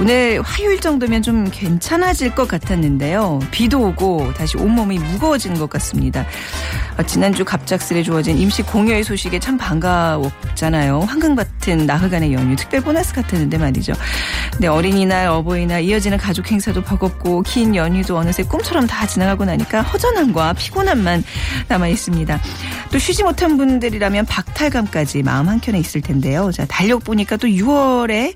[0.00, 3.38] 오늘 화요일 정도면 좀 괜찮아질 것 같았는데요.
[3.50, 6.24] 비도 오고 다시 온몸이 무거워지는 것 같습니다.
[6.96, 11.00] 아, 지난주 갑작스레 주어진 임시 공휴일 소식에 참 반가웠잖아요.
[11.00, 13.92] 황금 같은 나흘간의 연휴, 특별 보너스 같았는데 말이죠.
[14.52, 20.54] 근데 어린이날, 어버이날 이어지는 가족 행사도 버겁고 긴 연휴도 어느새 꿈처럼 다 지나가고 나니까 허전함과
[20.54, 21.24] 피곤함만
[21.68, 22.40] 남아 있습니다.
[22.90, 26.50] 또 쉬지 못한 분들이라면 박탈감까지 마음 한켠에 있을 텐데요.
[26.52, 28.34] 자, 달력 보니까 또 6월에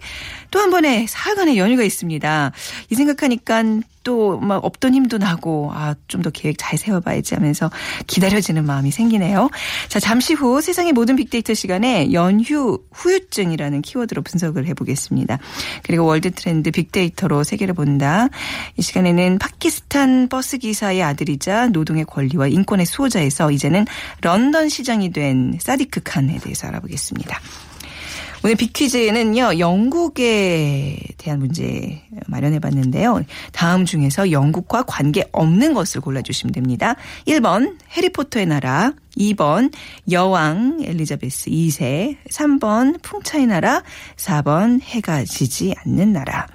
[0.55, 2.52] 또 한 번에 사흘간의 연휴가 있습니다.
[2.88, 3.64] 이 생각하니까
[4.05, 7.70] 또 막 없던 힘도 나고 아 좀 더 계획 잘 세워봐야지 하면서
[8.06, 9.50] 기다려지는 마음이 생기네요.
[9.88, 15.38] 자 잠시 후 세상의 모든 빅데이터 시간에 연휴 후유증이라는 키워드로 분석을 해보겠습니다.
[15.83, 18.28] 그리고 월드 트렌드 빅데이터로 세계를 본다.
[18.77, 23.86] 이 시간에는 파키스탄 버스 기사의 아들이자 노동의 권리와 인권의 수호자에서 이제는
[24.20, 27.41] 런던 시장이 된 사디크 칸에 대해서 알아보겠습니다.
[28.44, 33.22] 오늘 빅퀴즈는요, 영국에 대한 문제 마련해 봤는데요.
[33.52, 36.94] 다음 중에서 영국과 관계 없는 것을 골라주시면 됩니다.
[37.26, 38.92] 1번, 해리포터의 나라.
[39.16, 39.72] 2번,
[40.10, 42.18] 여왕 엘리자베스 2세.
[42.30, 43.82] 3번, 풍차의 나라.
[44.16, 46.46] 4번, 해가 지지 않는 나라.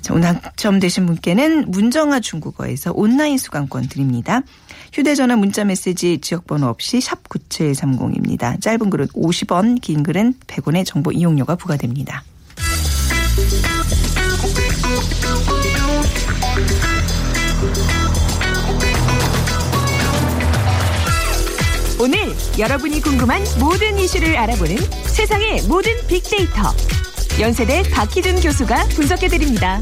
[0.00, 4.42] 자, 오늘 당첨되신 분께는 문정아 중국어에서 온라인 수강권 드립니다.
[4.96, 8.58] 휴대전화 문자메시지 지역번호 없이 샵 9730입니다.
[8.62, 12.24] 짧은 글은 50원, 긴 글은 100원의 정보 이용료가 부과됩니다.
[22.00, 22.18] 오늘
[22.58, 24.76] 여러분이 궁금한 모든 이슈를 알아보는
[25.08, 26.72] 세상의 모든 빅데이터.
[27.38, 29.78] 연세대 박희준 교수가 분석해드립니다.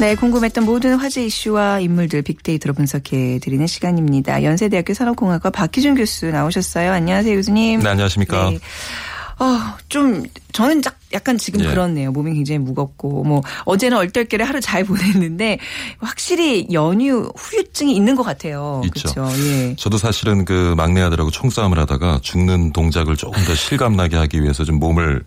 [0.00, 4.42] 네, 궁금했던 모든 화제 이슈와 인물들 빅데이터로 분석해 드리는 시간입니다.
[4.42, 6.92] 연세대학교 산업공학과 박희준 교수 나오셨어요.
[6.92, 7.80] 안녕하세요, 교수님.
[7.80, 8.50] 네, 안녕하십니까.
[8.50, 8.58] 네.
[9.38, 10.22] 어, 좀
[10.52, 11.68] 저는 짝- 약간 지금 예.
[11.68, 12.10] 그렇네요.
[12.12, 14.84] 몸이 굉장히 무겁고 뭐 어제는 얼떨결에 하루 잘
[15.24, 15.58] 보냈는데
[15.98, 18.82] 확실히 연휴 후유증이 있는 것 같아요.
[18.86, 19.12] 있죠.
[19.24, 19.42] 그렇죠.
[19.46, 19.76] 예.
[19.76, 24.78] 저도 사실은 그 막내 아들하고 총싸움을 하다가 죽는 동작을 조금 더 실감나게 하기 위해서 좀
[24.80, 25.22] 몸을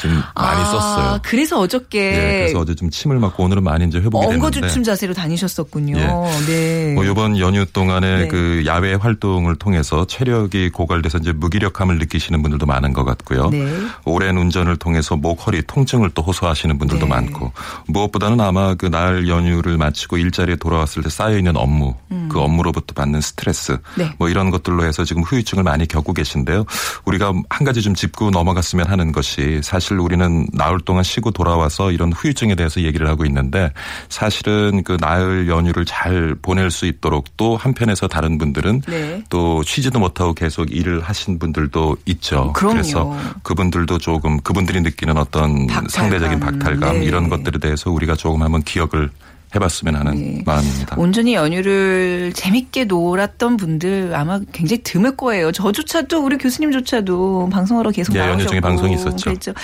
[0.00, 1.18] 좀 많이 아, 썼어요.
[1.22, 4.34] 그래서 어저께 예, 그래서 어제 좀 침을 맞고 오늘은 많이 이제 회복이 됐는데.
[4.46, 5.96] 엉거주춤 자세로 다니셨었군요.
[5.96, 6.46] 예.
[6.46, 6.92] 네.
[6.94, 8.28] 뭐 이번 연휴 동안에 네.
[8.28, 13.48] 그 야외 활동을 통해서 체력이 고갈돼서 이제 무기력함을 느끼시는 분들도 많은 것 같고요.
[13.50, 13.66] 네.
[14.04, 17.10] 오랜 운전을 통해서 목 허리 통증을 또 호소하시는 분들도 네.
[17.10, 17.52] 많고
[17.86, 21.94] 무엇보다는 아마 그 날 연휴를 마치고 일자리에 돌아왔을 때 쌓여 있는 업무,
[22.28, 23.78] 그 업무로부터 받는 스트레스, 음.
[23.96, 24.12] 네.
[24.18, 26.64] 뭐 이런 것들로 해서 지금 후유증을 많이 겪고 계신데요.
[27.04, 32.12] 우리가 한 가지 좀 짚고 넘어갔으면 하는 것이 사실 우리는 나흘 동안 쉬고 돌아와서 이런
[32.12, 33.72] 후유증에 대해서 얘기를 하고 있는데
[34.08, 39.24] 사실은 그 나흘 연휴를 잘 보낼 수 있도록 또 한편에서 다른 분들은 네.
[39.30, 42.52] 또 쉬지도 못하고 계속 일을 하신 분들도 있죠.
[42.52, 42.76] 그럼요.
[42.76, 45.88] 래서 그분들도 조금 그분들이 느끼는 어떤 박탈감.
[45.88, 47.04] 상대적인 박탈감 네.
[47.06, 49.10] 이런 것들에 대해서 우리가 조금 한번 기억을
[49.54, 50.42] 해봤으면 하는 네.
[50.44, 50.96] 마음입니다.
[50.98, 55.52] 온전히 연휴를 재밌게 놀았던 분들 아마 굉장히 드물 거예요.
[55.52, 59.24] 저조차도 우리 교수님조차도 방송하러 계속 예, 나오셨고 연휴 중에 방송이 있었죠.
[59.24, 59.54] 그랬죠.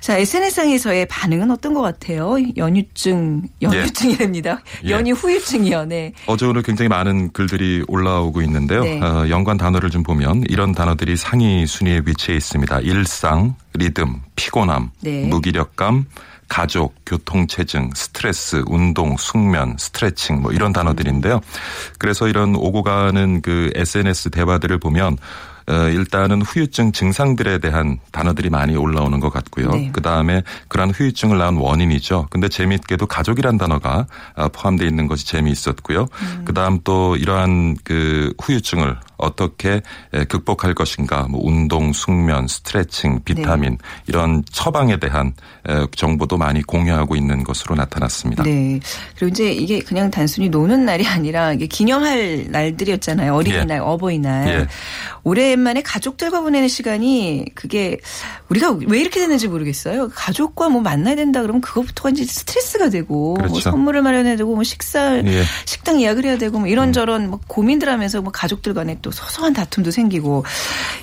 [0.00, 2.36] 자 SNS상에서의 반응은 어떤 것 같아요?
[2.56, 4.62] 연휴증, 연휴증이랍니다.
[4.84, 4.90] 예.
[4.90, 5.84] 연휴 후유증이요.
[5.86, 6.12] 네.
[6.26, 8.82] 어제 오늘 굉장히 많은 글들이 올라오고 있는데요.
[8.82, 9.00] 네.
[9.00, 12.80] 어, 연관 단어를 좀 보면 이런 단어들이 상위 순위에 위치해 있습니다.
[12.80, 15.26] 일상, 리듬, 피곤함, 네.
[15.26, 16.06] 무기력감,
[16.50, 21.40] 가족, 교통체증, 스트레스, 운동, 숙면, 스트레칭 뭐 이런 단어들인데요.
[21.98, 25.16] 그래서 이런 오고 가는 그 SNS 대화들을 보면
[25.68, 29.70] 어, 일단은 후유증 증상들에 대한 단어들이 많이 올라오는 것 같고요.
[29.70, 29.90] 네.
[29.92, 32.26] 그 다음에 그러한 후유증을 낳은 원인이죠.
[32.30, 36.08] 근데 재미있게도 가족이란 단어가 어, 포함되어 있는 것이 재미있었고요.
[36.44, 39.80] 그 다음 또 이러한 그 후유증을 어떻게
[40.12, 45.34] 에, 극복할 것인가, 뭐 운동, 숙면, 스트레칭, 비타민 이런 처방에 대한
[45.68, 48.42] 에, 정보도 많이 공유하고 있는 것으로 나타났습니다.
[48.44, 48.80] 네.
[49.16, 53.34] 그리고 이제 이게 그냥 단순히 노는 날이 아니라 이게 기념할 날들이었잖아요.
[53.34, 53.80] 어린이날, 예.
[53.80, 54.48] 어버이날.
[54.48, 54.66] 예.
[55.22, 57.98] 오랜만에 가족들과 보내는 시간이 그게
[58.48, 60.10] 우리가 왜 이렇게 됐는지 모르겠어요.
[60.14, 63.60] 가족과 뭐 만나야 된다 그러면 그것부터가 이제 스트레스가 되고 뭐 그렇죠.
[63.60, 65.42] 선물을 마련해야 되고 뭐 식사 예.
[65.66, 69.90] 식당 예약을 해야 되고 뭐 이런저런 뭐 고민들 하면서 뭐 가족들 간에 또 소소한 다툼도
[69.90, 70.44] 생기고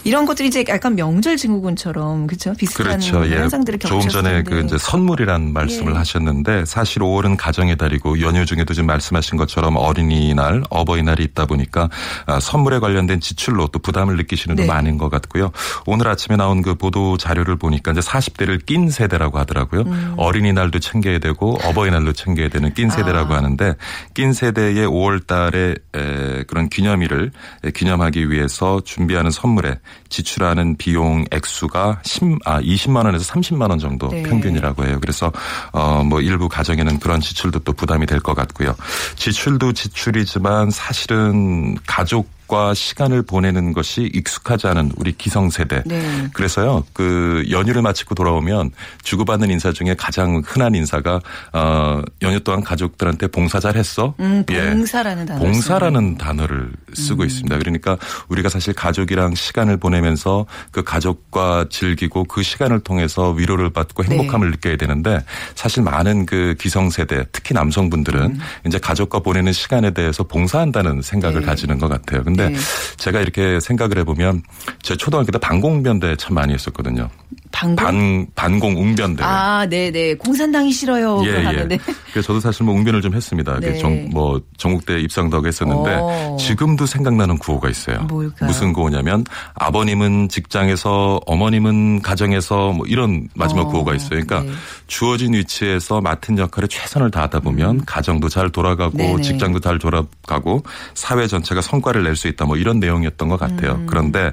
[0.03, 2.53] 이런 것들이 이제 약간 명절 증후군처럼 그렇죠?
[2.53, 3.27] 비슷한 그렇죠.
[3.29, 3.37] 예.
[3.37, 4.43] 현상들을 조금 겪으셨을 전에.
[4.43, 5.97] 그 이제 선물이란 말씀을 예.
[5.97, 11.89] 하셨는데 사실 5월은 가정의 달이고 연휴 중에도 지금 말씀하신 것처럼 어린이날, 어버이날이 있다 보니까
[12.25, 14.71] 아, 선물에 관련된 지출로 또 부담을 느끼시는 분 네.
[14.71, 15.51] 많은 것 같고요.
[15.85, 19.81] 오늘 아침에 나온 그 보도 자료를 보니까 이제 40대를 낀 세대라고 하더라고요.
[19.81, 20.13] 음.
[20.17, 23.37] 어린이날도 챙겨야 되고 어버이날도 챙겨야 되는 낀 세대라고 아.
[23.37, 23.75] 하는데
[24.13, 27.31] 낀 세대의 5월 달에 에, 그런 기념일을
[27.63, 29.79] 에, 기념 하기 위해서 준비하는 선물에
[30.09, 34.23] 지출하는 비용 액수가 10, 아, 20만 원에서 30만 원 정도 네.
[34.23, 34.97] 평균이라고 해요.
[35.01, 35.31] 그래서
[35.71, 38.75] 어, 뭐 일부 가정에는 그런 지출도 또 부담이 될 것 같고요.
[39.15, 45.83] 지출도 지출이지만 사실은 가족 과 시간을 보내는 것이 익숙하지 않은 우리 기성세대.
[45.85, 46.27] 네.
[46.31, 48.71] 그래서요, 그 연휴를 마치고 돌아오면
[49.03, 51.19] 주고받는 인사 중에 가장 흔한 인사가
[51.51, 54.13] 어 연휴 동안 가족들한테 봉사 잘 했어.
[54.21, 54.69] 음, 예.
[54.69, 55.39] 봉사라는 단어.
[55.39, 57.27] 봉사라는 단어를 쓰고 음.
[57.27, 57.57] 있습니다.
[57.57, 57.97] 그러니까
[58.29, 64.15] 우리가 사실 가족이랑 시간을 보내면서 그 가족과 즐기고 그 시간을 통해서 위로를 받고 네.
[64.15, 65.19] 행복함을 느껴야 되는데
[65.55, 68.39] 사실 많은 그 기성세대 특히 남성분들은 음.
[68.65, 71.45] 이제 가족과 보내는 시간에 대해서 봉사한다는 생각을 네.
[71.45, 72.23] 가지는 것 같아요.
[72.37, 72.59] 근데 네.
[72.97, 74.43] 제가 이렇게 생각을 해보면
[74.81, 77.09] 제 초등학교 때 반공변대 참 많이 했었거든요.
[77.51, 77.75] 방공.
[77.75, 79.23] 반 반공 웅변대.
[79.23, 80.13] 아, 네, 네.
[80.15, 81.21] 공산당이 싫어요.
[81.25, 81.79] 예, 예.
[82.11, 83.59] 그래서 저도 사실 뭐 웅변을 좀 했습니다.
[83.59, 83.77] 네.
[83.77, 86.37] 정, 뭐 전국대 입상도 하고 했었는데 오.
[86.39, 87.99] 지금도 생각나는 구호가 있어요.
[88.03, 88.47] 뭘까요?
[88.47, 89.23] 무슨 구호냐면
[89.55, 94.09] 아버님은 직장에서 어머님은 가정에서 뭐 이런 마지막 어, 구호가 있어요.
[94.09, 94.49] 그러니까 네.
[94.87, 98.97] 주어진 위치에서 맡은 역할에 최선을 다하다 보면 가정도 잘 돌아가고 음.
[98.97, 99.21] 네네.
[99.21, 100.63] 직장도 잘 돌아가고
[100.93, 103.73] 사회 전체가 성과를 낼 수 있다 뭐 이런 내용이었던 것 같아요.
[103.73, 103.85] 음.
[103.87, 104.31] 그런데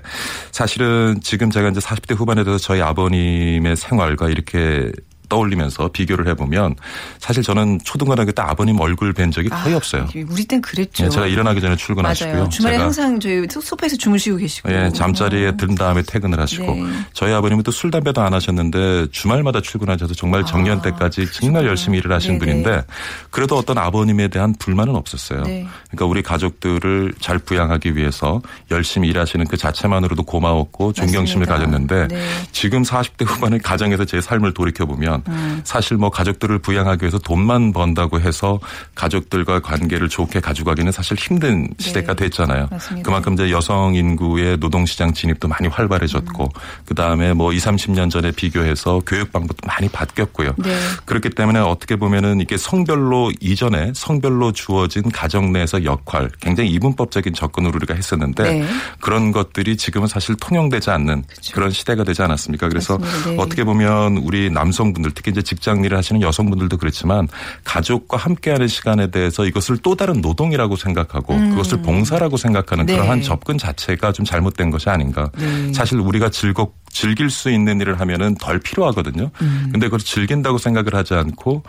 [0.53, 4.93] 사실은 지금 제가 이제 40대 후반에 대해서 저희 아버 님의 생활과 이렇게
[5.35, 6.77] 떠올리면서 비교를 해보면
[7.19, 10.07] 사실 저는 초등학교 때 아버님 얼굴 뵌 적이 거의 아, 없어요.
[10.29, 11.05] 우리 땐 그랬죠.
[11.05, 12.35] 예, 제가 일어나기 전에 출근하시고요.
[12.35, 12.49] 맞아요.
[12.49, 14.71] 주말에 항상 저희 소- 소파에서 주무시고 계시고.
[14.73, 16.83] 예, 잠자리에 든 다음에 퇴근을 하시고 네.
[17.13, 22.13] 저희 아버님은 또 술 담배도 안 하셨는데 주말마다 출근하셔서 정말 정년 때까지 정말 열심히 일을
[22.13, 22.53] 하신 아, 네네.
[22.63, 22.85] 분인데
[23.31, 25.43] 그래도 어떤 아버님에 대한 불만은 없었어요.
[25.43, 25.67] 네.
[25.91, 28.41] 그러니까 우리 가족들을 잘 부양하기 위해서
[28.71, 31.53] 열심히 일하시는 그 자체만으로도 고마웠고 존경심을 맞습니다.
[31.53, 32.25] 가졌는데 네.
[32.53, 35.61] 지금 40대 후반의 가정에서 제 삶을 돌이켜 보면 음.
[35.65, 38.59] 사실 뭐 가족들을 부양하기 위해서 돈만 번다고 해서
[38.95, 42.63] 가족들과 관계를 좋게 가져가기는 사실 힘든 시대가 됐잖아요.
[42.63, 42.69] 네.
[42.71, 43.07] 맞습니다.
[43.07, 46.61] 그만큼 이제 여성 인구의 노동시장 진입도 많이 활발해졌고 음.
[46.85, 50.55] 그 다음에 뭐 20, 30년 전에 비교해서 교육 방법도 많이 바뀌었고요.
[50.59, 50.77] 네.
[51.05, 57.75] 그렇기 때문에 어떻게 보면은 이게 성별로 이전에 성별로 주어진 가정 내에서 역할 굉장히 이분법적인 접근으로
[57.77, 58.67] 우리가 했었는데 네.
[59.01, 62.69] 그런 것들이 지금은 사실 통용되지 않는 그런 시대가 되지 않았습니까?
[62.69, 62.99] 그래서.
[63.27, 63.37] 네.
[63.39, 67.29] 어떻게 보면 우리 남성분들 특히 이제 직장 일을 하시는 여성분들도 그렇지만
[67.65, 72.87] 가족과 함께하는 시간에 대해서 이것을 또 다른 노동이라고 생각하고 그것을 봉사라고 생각하는 음.
[72.87, 72.95] 네.
[72.95, 75.31] 그러한 접근 자체가 좀 잘못된 것이 아닌가.
[75.39, 75.73] 네.
[75.73, 79.31] 사실 우리가 즐겁 즐길 수 있는 일을 하면은 덜 필요하거든요.
[79.41, 79.69] 음.
[79.73, 81.65] 근데 그걸 즐긴다고 생각을 하지 않고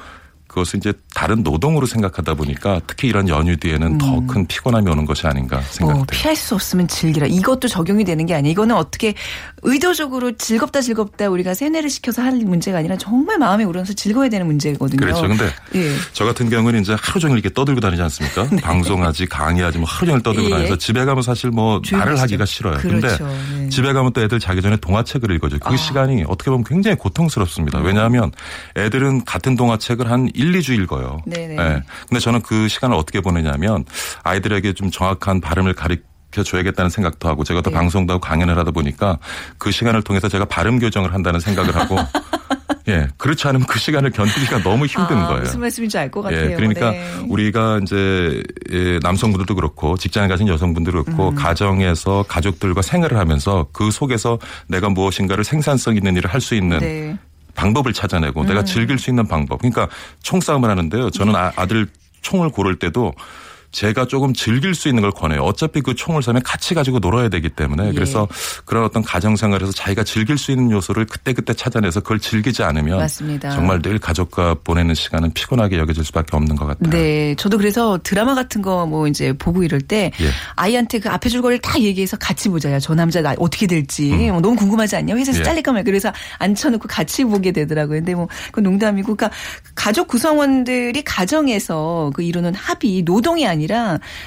[0.55, 5.57] 그것을 이제 다른 노동으로 생각하다 보니까 특히 이런 연휴 뒤에는 더큰 피곤함이 오는 것이 아닌가
[5.57, 6.05] 뭐 생각돼요.
[6.09, 7.27] 피할 수 없으면 즐기라.
[7.27, 8.51] 이것도 적용이 되는 게 아니에요.
[8.53, 9.15] 이거는 어떻게
[9.63, 14.97] 의도적으로 즐겁다 즐겁다 우리가 세뇌를 시켜서 할 문제가 아니라 정말 마음에 우러나서 즐거워야 되는 문제거든요.
[14.97, 15.27] 그렇죠.
[15.27, 15.93] 근데 예.
[16.13, 18.47] 저 같은 경우는 이제 하루 종일 이렇게 떠들고 다니지 않습니까?
[18.63, 20.51] 방송하지, 강의하지, 뭐 하루 종일 떠들고 예.
[20.51, 22.15] 다녀서 집에 가면 사실 뭐 말을.
[22.15, 22.77] 하기가 싫어요.
[22.77, 23.25] 그렇죠.
[23.25, 23.69] 근데 네.
[23.69, 25.59] 집에 가면 또 애들 자기 전에 동화책을 읽어줘요.
[25.59, 25.75] 그 아.
[25.75, 27.79] 시간이 어떻게 보면 굉장히 고통스럽습니다.
[27.79, 27.85] 음.
[27.85, 28.31] 왜냐하면
[28.77, 31.21] 애들은 같은 동화책을 한 1, 2주 읽어요.
[31.25, 31.55] 네네.
[31.57, 31.83] 예.
[32.07, 33.85] 근데 저는 그 시간을 어떻게 보내냐면
[34.23, 37.75] 아이들에게 좀 정확한 발음을 가르쳐 줘야겠다는 생각도 하고 제가 또 네.
[37.77, 39.17] 방송도 하고 강연을 하다 보니까
[39.57, 41.97] 그 시간을 통해서 제가 발음 교정을 한다는 생각을 하고
[42.87, 43.07] 예.
[43.17, 45.41] 그렇지 않으면 그 시간을 견디기가 너무 힘든 아, 거예요.
[45.41, 46.51] 무슨 말씀인지 알 것 같아요.
[46.51, 47.03] 예, 그러니까 네.
[47.27, 51.35] 우리가 이제 예, 남성분들도 그렇고 직장에 가신 여성분들도 그렇고 음.
[51.35, 54.37] 가정에서 가족들과 생활을 하면서 그 속에서
[54.67, 57.17] 내가 무엇인가를 생산성 있는 일을 할 수 있는 네.
[57.55, 58.65] 방법을 찾아내고 내가 음.
[58.65, 59.59] 즐길 수 있는 방법.
[59.59, 59.87] 그러니까
[60.21, 61.09] 총싸움을 하는데요.
[61.09, 61.87] 저는 아, 아들
[62.21, 63.13] 총을 고를 때도
[63.75, 65.41] 제가 조금 즐길 수 있는 걸 권해요.
[65.41, 67.91] 어차피 그 총을 쏘면 같이 가지고 놀아야 되기 때문에 예.
[67.91, 68.27] 그래서
[68.63, 73.51] 그런 어떤 가정 생활에서 자기가 즐길 수 있는 요소를 그때그때 찾아내서 그걸 즐기지 않으면 맞습니다.
[73.51, 76.89] 정말 늘 가족과 보내는 시간은 피곤하게 여겨질 수밖에 없는 것 같아요.
[76.89, 80.29] 네, 저도 그래서 드라마 같은 거 뭐 이제 보고 이럴 때 예.
[80.55, 82.79] 아이한테 그 앞에 줄거리를 다 얘기해서 같이 보자요.
[82.79, 85.15] 저 남자 나 어떻게 될지 뭐 너무 궁금하지 않냐?
[85.15, 85.41] 회사에서 음.
[85.41, 85.43] 예.
[85.43, 87.99] 잘릴까 말까 그래서 앉혀놓고 같이 보게 되더라고요.
[87.99, 89.35] 근데 뭐 그 농담이고, 그러니까
[89.75, 93.64] 가족 구성원들이 가정에서 그 이루는 합의 노동이 아니라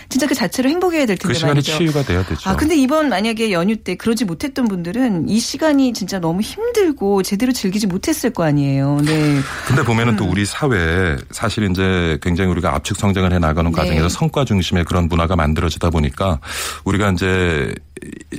[0.09, 1.77] 진짜 그 자체로 행복해야 될 텐데 그 시간이 말이죠.
[1.77, 2.49] 치유가 돼야 되죠.
[2.49, 7.53] 아, 근데 이번 만약에 연휴 때 그러지 못했던 분들은 이 시간이 진짜 너무 힘들고 제대로
[7.53, 9.01] 즐기지 못했을 거 아니에요.
[9.05, 9.39] 네.
[9.67, 13.77] 근데 보면은 또 우리 사회에 사실 이제 굉장히 우리가 압축 성장을 해 나가는 네.
[13.77, 16.41] 과정에서 성과 중심의 그런 문화가 만들어지다 보니까
[16.85, 17.75] 우리가 이제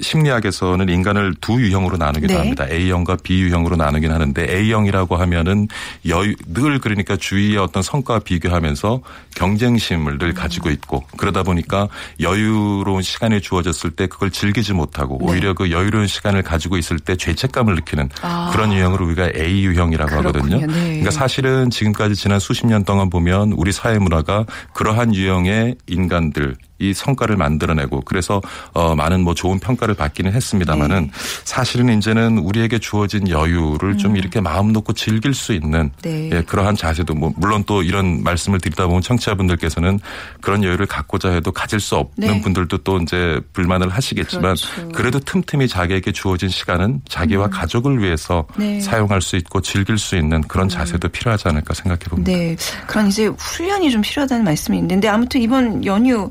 [0.02, 2.40] 심리학에서는 인간을 두 유형으로 나누기도 네.
[2.40, 2.66] 합니다.
[2.70, 5.68] A형과 B유형으로 나누긴 하는데 A형이라고 하면은
[6.08, 9.02] 여유 늘 그러니까 주위의 어떤 성과와 비교하면서
[9.36, 11.88] 경쟁심을 늘 가지고 있고 그러다 보니까
[12.20, 15.26] 여유로운 시간이 주어졌을 때 그걸 즐기지 못하고 네.
[15.26, 18.50] 오히려 그 여유로운 시간을 가지고 있을 때 죄책감을 느끼는 아.
[18.52, 20.56] 그런 유형을 우리가 A 유형이라고 그렇군요.
[20.56, 20.74] 하거든요.
[20.74, 20.84] 네.
[20.84, 26.94] 그러니까 사실은 지금까지 지난 수십 년 동안 보면 우리 사회 문화가 그러한 유형의 인간들 이
[26.94, 28.42] 성과를 만들어내고 그래서
[28.74, 31.12] 어 많은 뭐 좋은 평가를 받기는 했습니다마는 네.
[31.44, 35.92] 사실은 이제는 우리에게 주어진 여유를 좀 이렇게 마음 놓고 즐길 수 있는 음.
[36.02, 36.30] 네.
[36.32, 40.00] 예, 그러한 자세도 뭐 물론 또 이런 말씀을 드리다 보면 청취자분들께서는
[40.42, 42.42] 그런 여유를 갖고자 해도 가질 수 없는 네.
[42.42, 44.82] 분들도 또 이제 불만을 하시겠지만 그렇죠.
[44.82, 44.92] 음.
[44.94, 48.80] 그래도 틈틈이 자기에게 주어진 시간은 자기와 가족을 위해서 네.
[48.80, 52.32] 사용할 수 있고 즐길 수 있는 그런 자세도 필요하지 않을까 생각해 봅니다.
[52.32, 52.56] 네.
[52.88, 56.30] 그런 이제 훈련이 좀 필요하다는 말씀이 있는데 아무튼 이번 연휴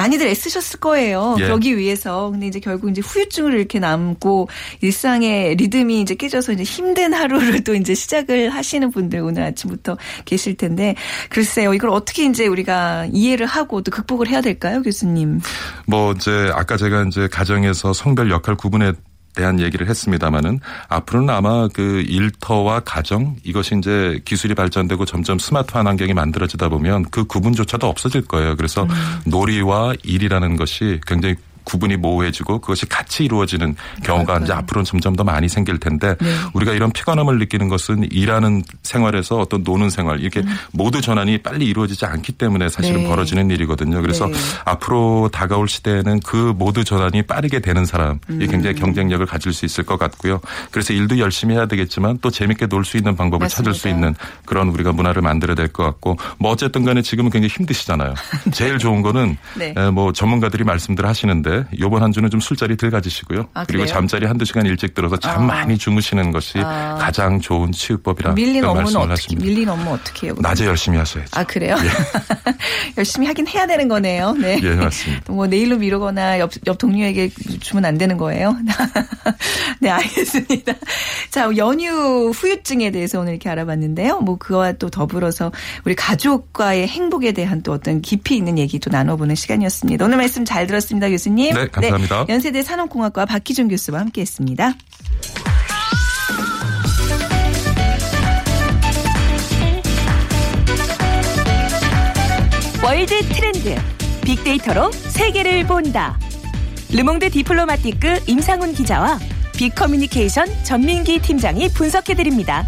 [0.00, 1.36] 많이들 애쓰셨을 거예요.
[1.40, 1.44] 예.
[1.44, 2.30] 그러기 위해서.
[2.30, 4.48] 근데 이제 결국 이제 후유증을 이렇게 남고
[4.80, 10.56] 일상의 리듬이 이제 깨져서 이제 힘든 하루를 또 이제 시작을 하시는 분들 오늘 아침부터 계실
[10.56, 10.94] 텐데
[11.28, 11.74] 글쎄요.
[11.74, 15.40] 이걸 어떻게 이제 우리가 이해를 하고 또 극복을 해야 될까요, 교수님?
[15.86, 18.92] 뭐 이제 아까 제가 이제 가정에서 성별 역할 구분에
[19.34, 26.14] 대한 얘기를 했습니다마는 앞으로는 아마 그 일터와 가정 이것이 이제 기술이 발전되고 점점 스마트한 환경이
[26.14, 28.56] 만들어지다 보면 그 구분조차도 없어질 거예요.
[28.56, 28.86] 그래서
[29.26, 35.48] 놀이와 일이라는 것이 굉장히 구분이 모호해지고 그것이 같이 이루어지는 경우가 이제 앞으로는 점점 더 많이
[35.48, 36.34] 생길 텐데 네.
[36.54, 42.04] 우리가 이런 피곤함을 느끼는 것은 일하는 생활에서 어떤 노는 생활 이렇게 모두 전환이 빨리 이루어지지
[42.06, 43.08] 않기 때문에 사실은 네.
[43.08, 44.00] 벌어지는 일이거든요.
[44.02, 44.34] 그래서 네.
[44.64, 48.38] 앞으로 다가올 시대에는 그 모두 전환이 빠르게 되는 사람이 음.
[48.50, 50.40] 굉장히 경쟁력을 가질 수 있을 것 같고요.
[50.70, 53.90] 그래서 일도 열심히 해야 되겠지만 또 재밌게 놀 수 있는 방법을 찾을 수 맞습니다.
[54.08, 54.14] 있는
[54.46, 58.14] 그런 우리가 문화를 만들어야 될 것 같고 뭐 어쨌든 간에 지금은 굉장히 힘드시잖아요.
[58.52, 59.72] 제일 좋은 거는 네.
[59.76, 63.48] 에, 뭐 전문가들이 말씀들 하시는데 요번 한 주는 좀 술자리 덜 가지시고요.
[63.54, 63.86] 아, 그리고?
[63.86, 65.46] 잠자리 한두 시간 일찍 들어서 잠 아.
[65.46, 66.96] 많이 주무시는 것이 아.
[67.00, 69.44] 가장 좋은 치유법이라 밀린 업무는 말씀을 어떻게 하십니다.
[69.46, 70.34] 밀린 업무 어떻게 해요?
[70.38, 71.30] 낮에 열심히 하셔야죠.
[71.38, 71.76] 아 그래요?
[72.98, 74.32] 열심히 하긴 해야 되는 거네요.
[74.32, 74.60] 네.
[74.62, 75.32] 예, 맞습니다.
[75.32, 77.30] 뭐 내일로 미루거나 옆, 옆 동료에게
[77.60, 78.56] 주면 안 되는 거예요.
[79.80, 80.74] 네, 알겠습니다.
[81.30, 84.20] 자, 연휴 후유증에 대해서 오늘 이렇게 알아봤는데요.
[84.20, 85.52] 뭐 그와 또 더불어서
[85.84, 90.04] 우리 가족과의 행복에 대한 또 어떤 깊이 있는 얘기도 나눠보는 시간이었습니다.
[90.04, 91.39] 오늘 말씀 잘 들었습니다, 교수님.
[91.48, 92.26] 네, 감사합니다.
[92.28, 94.74] 연세대 산업공학과 박희준 교수와 함께했습니다.
[102.84, 103.76] 월드 트렌드
[104.22, 106.18] 빅데이터로 세계를 본다.
[106.92, 109.18] 르몽드 디플로마티크 임상훈 기자와
[109.56, 112.66] 빅커뮤니케이션 전민기 팀장이 분석해 드립니다.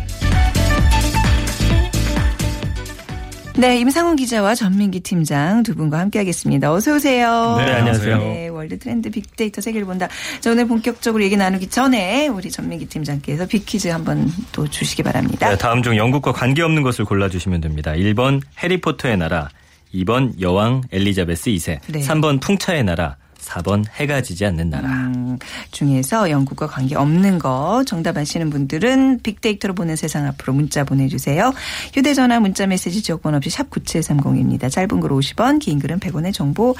[3.55, 6.73] 네, 임상훈 기자와 전민기 팀장 두 분과 함께하겠습니다.
[6.73, 7.57] 어서 오세요.
[7.59, 8.19] 네, 안녕하세요.
[8.19, 10.09] 네, 월드 트렌드 빅데이터 세계를 본다.
[10.41, 15.51] 자, 오늘 본격적으로 얘기 나누기 전에 우리 전민기 팀장께서 빅퀴즈 한번 또 주시기 바랍니다.
[15.51, 17.93] 네, 다음 중 영국과 관계없는 것을 골라주시면 됩니다.
[17.93, 19.51] 1번 해리포터의 나라,
[19.95, 22.01] 2번 여왕 엘리자베스 2세, 네.
[22.01, 24.89] 3번 풍차의 나라, 4번 해가 지지 않는 나라.
[24.89, 25.39] 음,
[25.71, 31.53] 중에서 영국과 관계 없는 거 정답 아시는 분들은 빅데이터로 보는 세상 앞으로 문자 보내주세요.
[31.95, 34.71] 휴대전화 문자메시지 지역번 없이 샵 9730입니다.
[34.71, 36.75] 짧은 글 50원, 긴 글은 100원의 정보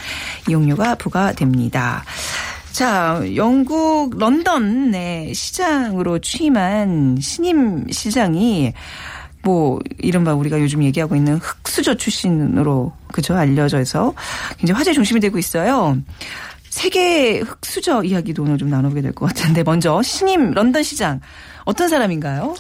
[0.49, 2.05] 이용료가 부과됩니다.
[2.73, 8.73] 자, 영국 런던의 시장으로 취임한 신임 시장이
[9.43, 14.15] 뭐 이른바 우리가 요즘 얘기하고 있는 흑수저 출신으로 그죠 알려져서
[14.57, 15.99] 굉장히 화제 중심이 되고 있어요.
[16.73, 21.21] 세계 흑수저 이야기도 오늘 좀 나눠보게 될 것 같은데 먼저 신임 런던 시장
[21.67, 22.55] 어떤 사람인가요?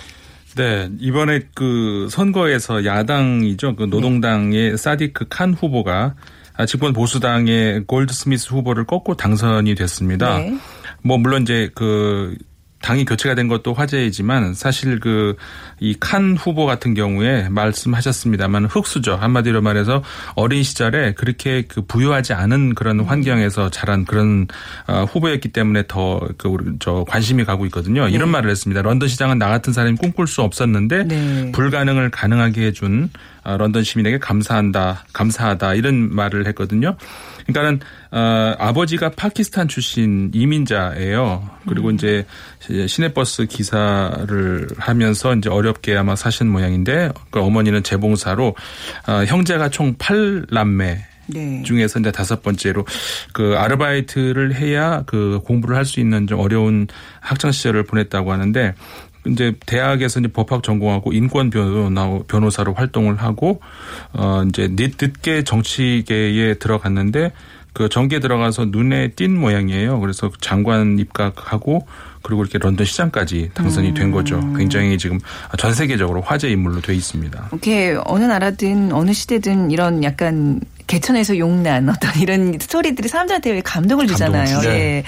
[0.55, 3.75] 네, 이번에 그 선거에서 야당이죠.
[3.75, 6.15] 그 노동당의 사디크 칸 후보가
[6.55, 10.37] 아, 집권 보수당의 골드스미스 후보를 꺾고 당선이 됐습니다.
[10.37, 10.59] 네.
[11.03, 12.37] 뭐 물론 이제 그
[12.83, 15.37] 당이 교체가 된 것도 화제이지만 사실 그
[15.83, 20.03] 이 칸 후보 같은 경우에 말씀하셨습니다만 흑수저 한마디로 말해서
[20.37, 24.47] 어린 시절에 그렇게 그 부유하지 않은 그런 환경에서 자란 그런
[24.87, 28.07] 어, 후보였기 때문에 더그저 관심이 가고 있거든요.
[28.09, 28.83] 이런 말을 했습니다.
[28.83, 31.53] 런던 시장은 나 같은 사람이 꿈꿀 수 없었는데 네.
[31.53, 36.97] 불가능을 가능하게 해준 어, 런던 시민에게 감사한다, 감사하다 이런 말을 했거든요.
[37.47, 37.81] 그러니까는
[38.13, 41.51] 어, 아버지가 파키스탄 출신 이민자예요.
[41.69, 41.95] 그리고 음.
[41.95, 42.25] 이제
[42.87, 48.55] 시내버스 기사를 하면서 이제 어렵게 아마 사신 모양인데 그 어머니는 재봉사로
[49.09, 51.63] 어, 형제가 총 8남매 네.
[51.63, 52.85] 중에서 이제 다섯 번째로
[53.33, 56.87] 그 아르바이트를 해야 그 공부를 할 수 있는 좀 어려운
[57.21, 58.75] 학창 시절을 보냈다고 하는데
[59.27, 63.61] 이제 대학에서 이제 법학 전공하고 인권 변호사 변호사로 활동을 하고
[64.13, 67.33] 어 이제 늦, 늦게 정치계에 들어갔는데
[67.73, 69.99] 그 정계에 들어가서 눈에 띈 모양이에요.
[70.01, 71.87] 그래서 장관 입각하고
[72.23, 74.41] 그리고 이렇게 런던 시장까지 당선이 된 거죠.
[74.57, 75.19] 굉장히 지금
[75.59, 77.49] 전 세계적으로 화제 인물로 돼 있습니다.
[77.51, 84.07] 이렇게 어느 나라든 어느 시대든 이런 약간 개천에서 용난 어떤 이런 스토리들이 사람들한테 왜 감동을
[84.07, 84.57] 주잖아요.
[84.57, 84.69] 주죠.
[84.71, 85.05] 예.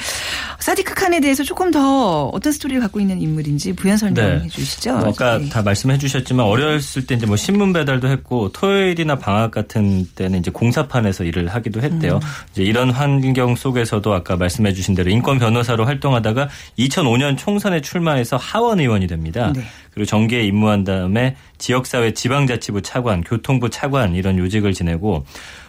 [0.61, 4.49] 사디크 칸에 대해서 조금 더 어떤 스토리를 갖고 있는 인물인지 부연 설명해 네.
[4.49, 4.97] 주시죠.
[4.97, 5.49] 뭐 아까 네.
[5.49, 10.51] 다 말씀해 주셨지만 어렸을 때 이제 뭐 신문 배달도 했고 토요일이나 방학 같은 때는 이제
[10.51, 12.21] 공사판에서 일을 하기도 했대요.
[12.53, 18.81] 이제 이런 환경 속에서도 아까 말씀해 주신 대로 인권 변호사로 활동하다가 2005년 총선에 출마해서 하원
[18.81, 19.53] 의원이 됩니다.
[19.55, 19.63] 네.
[19.95, 25.25] 그리고 정계에 입무한 다음에 지역사회 지방자치부 차관, 교통부 차관 이런 요직을 지내고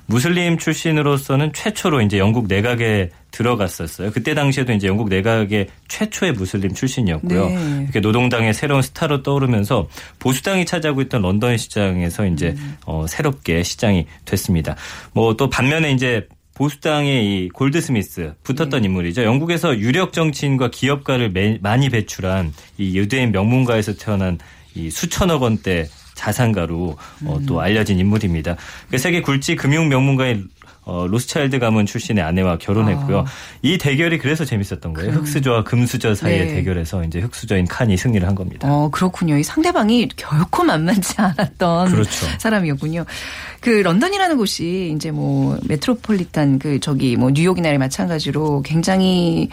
[0.07, 4.11] 무슬림 출신으로서는 최초로 이제 영국 내각에 들어갔었어요.
[4.11, 7.49] 그때 당시에도 이제 영국 내각의 최초의 무슬림 출신이었고요.
[7.49, 7.79] 네.
[7.83, 9.87] 이렇게 노동당의 새로운 스타로 떠오르면서
[10.19, 12.55] 보수당이 차지하고 있던 런던 시장에서 이제
[12.85, 14.75] 어, 새롭게 시장이 됐습니다.
[15.13, 19.23] 뭐 또 반면에 이제 보수당의 이 골드스미스 붙었던 인물이죠.
[19.23, 24.39] 영국에서 유력 정치인과 기업가를 매- 많이 배출한 이 유대인 명문가에서 태어난
[24.73, 28.55] 이 수천억 원대 자산가로 어, 또 알려진 인물입니다.
[28.89, 30.47] 그 세계 굴지 금융 명문가인
[30.85, 33.25] 어, 로스차일드 가문 출신의 아내와 결혼했고요.
[33.63, 35.11] 이 대결이 그래서 재밌었던 거예요.
[35.13, 36.53] 흙수저와 금수저 사이의 네.
[36.55, 38.67] 대결에서 이제 흙수저인 칸이 승리를 한 겁니다.
[38.71, 39.37] 어, 그렇군요.
[39.37, 42.27] 이 상대방이 결코 만만치 않았던 그렇죠.
[42.37, 43.05] 사람이었군요.
[43.61, 49.49] 그 런던이라는 곳이 이제 뭐 메트로폴리탄 그 저기 뭐 뉴욕이나 마찬가지로 굉장히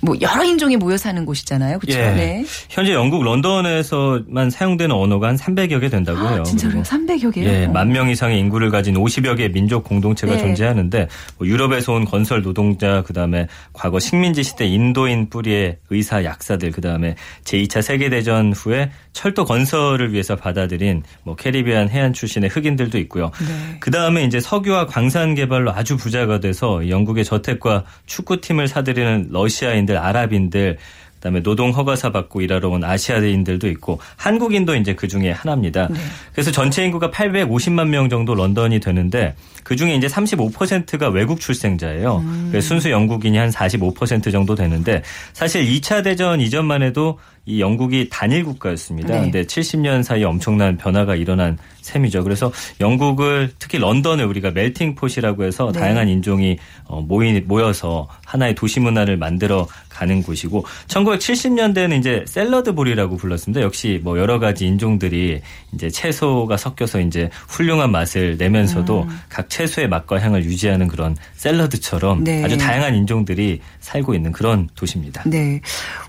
[0.00, 1.80] 뭐 여러 인종이 모여 사는 곳이잖아요.
[1.80, 1.98] 그렇죠?
[1.98, 2.12] 예.
[2.12, 2.44] 네.
[2.68, 6.40] 현재 영국 런던에서만 사용되는 언어가 한 300여 개 된다고 해요.
[6.40, 6.82] 아, 진짜로요?
[6.84, 7.48] 그리고 300여 개요?
[7.48, 7.70] 예, 어.
[7.70, 10.38] 만명 이상의 인구를 가진 50여 개의 민족 공동체가 네.
[10.38, 16.70] 존재하는 데 뭐 유럽에서 온 건설 노동자 그다음에 과거 식민지 시대 인도인 뿌리의 의사 약사들
[16.72, 23.30] 그다음에 제2차 세계 대전 후에 철도 건설을 위해서 받아들인 뭐 캐리비안 해안 출신의 흑인들도 있고요.
[23.40, 23.78] 네.
[23.80, 30.78] 그다음에 이제 석유와 광산 개발로 아주 부자가 돼서 영국의 저택과 축구팀을 사들이는 러시아인들, 아랍인들
[31.16, 35.88] 그다음에 노동 허가사 받고 일하러 온 아시아인들도 있고 한국인도 이제 그 중에 하나입니다.
[36.32, 42.24] 그래서 전체 인구가 850만 명 정도 런던이 되는데 그 중에 이제 35%가 외국 출생자예요.
[42.50, 45.02] 그래서 순수 영국인이 한 45% 정도 되는데
[45.32, 49.14] 사실 2차 대전 이전만 해도 이 영국이 단일 국가였습니다.
[49.14, 49.20] 네.
[49.20, 52.24] 근데 70년 사이에 엄청난 변화가 일어난 셈이죠.
[52.24, 55.78] 그래서 영국을 특히 런던을 우리가 멜팅 폿이라고 해서 네.
[55.78, 63.62] 다양한 인종이 어, 모이, 모여서 하나의 도시 문화를 만들어 가는 곳이고 1970년대에는 이제 샐러드볼이라고 불렀습니다.
[63.62, 65.40] 역시 뭐 여러 가지 인종들이
[65.72, 69.20] 이제 채소가 섞여서 이제 훌륭한 맛을 내면서도 음.
[69.30, 72.44] 각 채소의 맛과 향을 유지하는 그런 샐러드처럼 네.
[72.44, 75.22] 아주 다양한 인종들이 살고 있는 그런 도시입니다.
[75.26, 75.60] 네.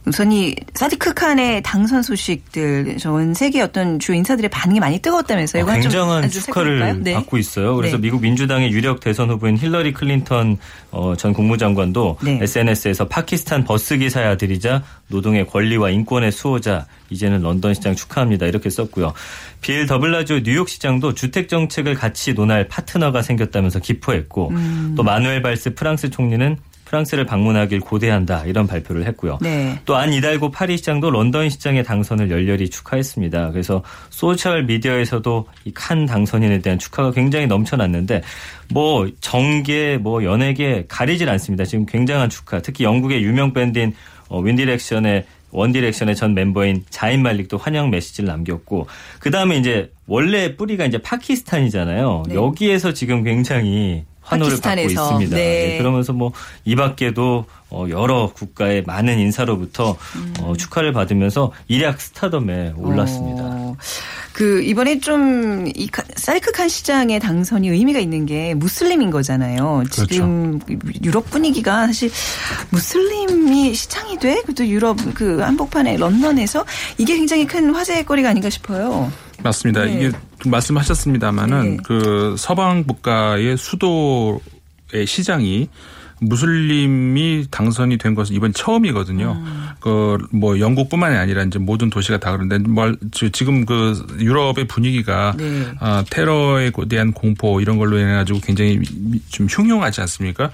[0.08, 5.66] 우선 이 사디크 칸의 당선 소식들 전 세계 어떤 주요 인사들의 반응이 많이 뜨거웠다면서요.
[5.66, 7.04] 좀 굉장한 아주 축하를?
[7.04, 7.14] 네.
[7.14, 7.76] 받고 있어요.
[7.76, 8.04] 그래서 네.
[8.04, 10.58] 미국 민주당의 유력 대선 후보인 힐러리 클린턴
[10.92, 12.40] 어, 전 국무장관도 네.
[12.42, 19.14] SNS에서 파키스탄 버스 기사의 아들이자 노동의 권리와 인권의 수호자 이제는 런던 시장 축하합니다 이렇게 썼고요.
[19.62, 24.94] 빌 더블라지오 뉴욕 시장도 주택 정책을 같이 논할 파트너가 생겼다면서 기뻐했고 음.
[24.96, 29.38] 또 마누엘 발스 프랑스 총리는 프랑스를 방문하길 고대한다 이런 발표를 했고요.
[29.42, 29.80] 네.
[29.86, 33.52] 또 안 이달고 파리 시장도 런던 시장의 당선을 열렬히 축하했습니다.
[33.52, 38.24] 그래서 소셜 미디어에서도 이 칸 당선인에 대한 축하가 굉장히 넘쳐났는데
[38.74, 41.66] 뭐 정계 뭐 연예계 가리질 않습니다.
[41.66, 42.62] 지금 굉장한 축하.
[42.62, 43.94] 특히 영국의 유명 밴드인
[44.30, 48.88] 어, 윈디렉션의 원디렉션의 전 멤버인 자인 말릭도 환영 메시지를 남겼고
[49.20, 52.24] 그 다음에 이제 원래 뿌리가 이제 파키스탄이잖아요.
[52.28, 52.36] 네.
[52.36, 55.04] 여기에서 지금 굉장히 환호를 받고 파키스탄에서.
[55.04, 55.36] 있습니다.
[55.36, 55.74] 네.
[55.74, 56.32] 예, 그러면서 뭐
[56.68, 59.98] 이 밖에도 어, 여러 국가의 많은 인사로부터
[60.42, 63.44] 어, 축하를 받으면서 일약 스타덤에 올랐습니다.
[63.44, 63.76] 어,
[64.34, 69.84] 그 이번에 좀이 쌀크칸 시장의 당선이 의미가 있는 게 무슬림인 거잖아요.
[69.92, 70.60] 지금
[71.04, 72.12] 유럽 분위기가 사실
[72.70, 74.42] 무슬림이 시장이 돼?
[74.42, 76.66] 그것도 유럽 그 한복판에 런던에서
[76.98, 79.12] 이게 굉장히 큰 화제거리가 아닌가 싶어요.
[79.44, 79.86] 맞습니다.
[79.86, 79.94] 네.
[79.94, 80.12] 이게
[80.46, 81.78] 말씀하셨습니다마는 네.
[81.86, 85.70] 그 서방 국가의 수도의 시장이
[86.20, 89.38] 무슬림이 당선이 된 것은 이번 처음이거든요.
[89.44, 89.68] 음.
[89.80, 92.94] 그뭐 영국뿐만이 아니라 이제 모든 도시가 다 그런데 뭐
[93.32, 95.66] 지금 그 유럽의 분위기가 네.
[95.80, 98.80] 아, 테러에 대한 공포 이런 걸로 인해 가지고 굉장히
[99.30, 100.50] 좀 흉흉하지 않습니까?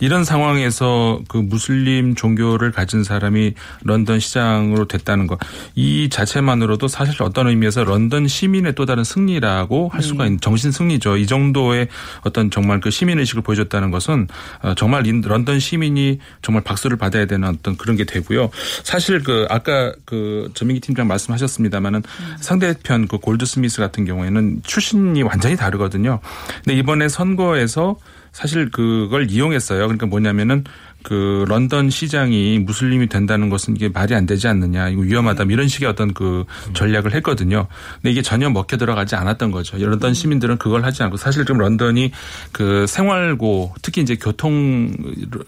[0.00, 3.54] 이런 상황에서 그 무슬림 종교를 가진 사람이
[3.84, 5.38] 런던 시장으로 됐다는 것.
[5.74, 11.16] 이 자체만으로도 사실 어떤 의미에서 런던 시민의 또 다른 승리라고 할 수가 있는 정신 승리죠.
[11.16, 11.88] 이 정도의
[12.22, 14.28] 어떤 정말 그 시민 의식을 보여줬다는 것은
[14.62, 18.50] 어, 정말 인- 런던 시민이 정말 박수를 받아야 되는 어떤 그런 게 되고요.
[18.82, 22.02] 사실 그 아까 그 전민기 팀장 말씀하셨습니다마는
[22.40, 26.20] 상대편 그 골드스미스 같은 경우에는 출신이 완전히 다르거든요.
[26.64, 27.96] 근데 이번에 선거에서
[28.32, 29.80] 사실 그걸 이용했어요.
[29.80, 30.64] 그러니까 뭐냐면은
[31.02, 34.88] 그 런던 시장이 무슬림이 된다는 것은 이게 말이 안 되지 않느냐.
[34.88, 35.44] 이거 위험하다.
[35.44, 37.66] 이런 식의 어떤 그 전략을 했거든요.
[37.94, 39.78] 근데 이게 전혀 먹혀 들어가지 않았던 거죠.
[39.78, 42.10] 런던 시민들은 그걸 하지 않고 사실 좀 런던이
[42.52, 44.92] 그 생활고 특히 이제 교통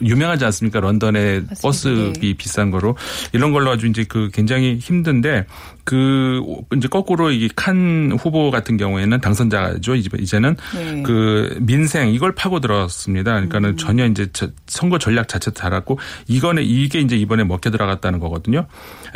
[0.01, 0.81] 유명하지 않습니까?
[0.81, 2.97] 런던의 버스비 비싼 거로
[3.33, 5.47] 이런 걸로 아주 이제 그 굉장히 힘든데
[5.85, 6.43] 그
[6.77, 9.95] 이제 거꾸로 이게 칸 후보 같은 경우에는 당선자죠.
[9.95, 11.03] 이제- 이제는 네.
[11.03, 13.31] 그 민생 이걸 파고 들었습니다.
[13.33, 13.49] 음.
[13.49, 18.66] 그러니까는 전혀 이제 저- 선거 전략 자체도 달았고 이거는 이게 이제 이번에 먹혀 들어갔다는 거거든요.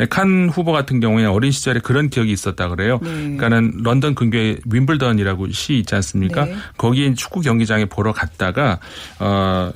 [0.09, 2.99] 칸 후보 같은 경우에 어린 시절에 그런 기억이 있었다 그래요.
[3.03, 3.09] 네.
[3.11, 6.45] 그러니까는 런던 근교에 윈블던이라고 시 있지 않습니까?
[6.45, 6.55] 네.
[6.77, 8.79] 거기에 축구 경기장에 보러 갔다가
[9.19, 9.71] 어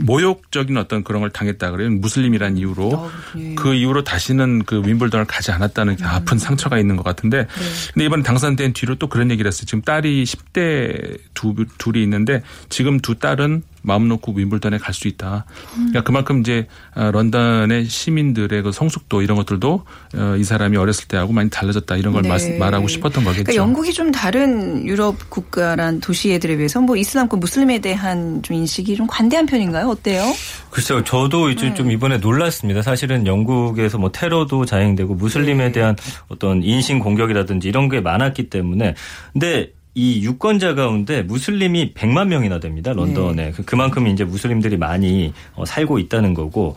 [0.00, 1.90] 모욕적인 어떤 그런 걸 당했다 그래요.
[1.90, 2.88] 무슬림이란 이유로.
[2.88, 3.54] 어, 예.
[3.54, 7.46] 그 이후로 다시는 그 윈블던을 가지 않았다는 게 아픈 상처가 있는 것 같은데.
[7.92, 9.66] 근데 이번 당선된 뒤로 또 그런 얘기를 했어요.
[9.66, 15.46] 지금 딸이 10대 두, 둘이 있는데 지금 두 딸은 마음 놓고 윈블던에 갈 수 있다.
[15.74, 19.84] 그러니까 그만큼 이제 어, 런던의 시민들의 그 성숙도 이런 것들도
[20.16, 22.28] 어, 이 사람이 어렸을 때하고 많이 달라졌다 이런 걸 네.
[22.28, 23.44] 말- 말하고 싶었던 거겠죠.
[23.44, 28.96] 그러니까 영국이 좀 다른 유럽 국가란 도시 애들에 비해서 뭐 이슬람과 무슬림에 대한 좀 인식이
[28.96, 29.88] 좀 관대한 편인가요?
[29.88, 30.24] 어때요?
[30.70, 32.82] 글쎄요, 저도 이제 좀 이번에 놀랐습니다.
[32.82, 35.96] 사실은 영국에서 뭐 테러도 자행되고 무슬림에 대한
[36.28, 38.94] 어떤 인신 공격이라든지 이런 게 많았기 때문에.
[39.32, 42.94] 근데 이 유권자 가운데 무슬림이 100만 명이나 됩니다.
[42.94, 43.50] 런던에.
[43.50, 46.74] 그- 그만큼 이제 무슬림들이 많이 어, 살고 있다는 거고.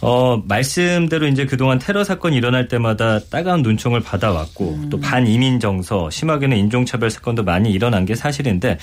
[0.00, 6.56] 어, 말씀대로 이제 그동안 테러 사건이 일어날 때마다 따가운 눈총을 받아왔고 또 반이민 정서, 심하게는
[6.56, 8.78] 인종차별 사건도 많이 일어난 게 사실인데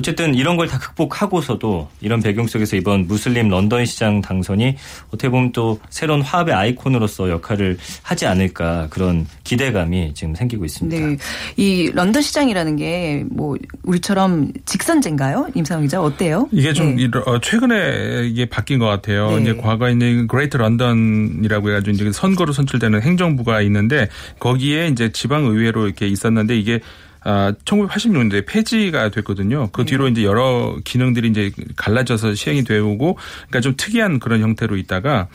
[0.00, 4.76] 어쨌든 이런 걸 다 극복하고서도 이런 배경 속에서 이번 무슬림 런던 시장 당선이
[5.08, 11.06] 어떻게 보면 또 새로운 화합의 아이콘으로서 역할을 하지 않을까 그런 기대감이 지금 생기고 있습니다.
[11.06, 11.16] 네.
[11.56, 15.48] 이 런던 시장이라는 게 뭐 우리처럼 직선제인가요?
[15.54, 16.48] 임상훈 기자 어때요?
[16.52, 17.08] 이게 좀 네.
[17.26, 19.30] 어, 최근에 이게 바뀐 것 같아요.
[19.36, 19.42] 네.
[19.42, 24.08] 이제 과거에 이제 그레이트 런던이라고 해가지고 이제 선거로 선출되는 행정부가 있는데
[24.38, 26.80] 거기에 이제 지방 의회로 이렇게 있었는데 이게
[27.22, 29.68] 아, 1986년도에 폐지가 됐거든요.
[29.72, 32.96] 그 뒤로 이제 여러 기능들이 이제 갈라져서 시행이 되고,
[33.48, 35.28] 그러니까 좀 특이한 그런 형태로 있다가